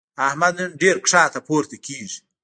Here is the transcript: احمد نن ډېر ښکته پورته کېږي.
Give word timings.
احمد 0.27 0.53
نن 0.61 0.71
ډېر 0.81 0.95
ښکته 1.11 1.39
پورته 1.47 1.75
کېږي. 1.85 2.19